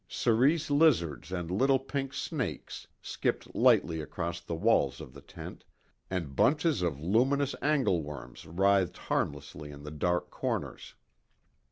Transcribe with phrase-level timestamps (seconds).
[0.09, 5.63] Cerese lizards and little pink snakes skipped lightly across the walls of the tent,
[6.09, 10.95] and bunches of luminous angleworms writhed harmlessly in the dark corners.